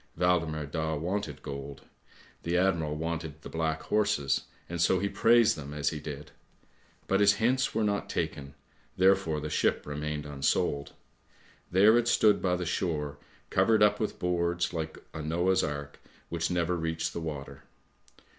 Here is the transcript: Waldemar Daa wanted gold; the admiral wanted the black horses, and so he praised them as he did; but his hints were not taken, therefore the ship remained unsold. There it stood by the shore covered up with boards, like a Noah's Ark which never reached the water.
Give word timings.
Waldemar 0.17 0.65
Daa 0.65 0.95
wanted 0.95 1.43
gold; 1.43 1.83
the 2.41 2.57
admiral 2.57 2.95
wanted 2.95 3.39
the 3.43 3.49
black 3.49 3.83
horses, 3.83 4.45
and 4.67 4.81
so 4.81 4.97
he 4.97 5.07
praised 5.07 5.55
them 5.55 5.75
as 5.75 5.89
he 5.91 5.99
did; 5.99 6.31
but 7.05 7.19
his 7.19 7.33
hints 7.33 7.75
were 7.75 7.83
not 7.83 8.09
taken, 8.09 8.55
therefore 8.97 9.39
the 9.39 9.47
ship 9.51 9.85
remained 9.85 10.25
unsold. 10.25 10.93
There 11.69 11.99
it 11.99 12.07
stood 12.07 12.41
by 12.41 12.55
the 12.55 12.65
shore 12.65 13.19
covered 13.51 13.83
up 13.83 13.99
with 13.99 14.17
boards, 14.17 14.73
like 14.73 14.97
a 15.13 15.21
Noah's 15.21 15.63
Ark 15.63 15.99
which 16.29 16.49
never 16.49 16.75
reached 16.75 17.13
the 17.13 17.21
water. 17.21 17.65